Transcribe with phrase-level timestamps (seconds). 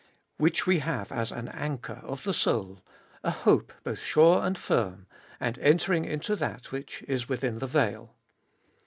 [0.37, 2.81] Which we have as an anchor of the soul,
[3.23, 5.05] a hope both sure and firm,
[5.39, 8.15] and entering into that which is within the veil.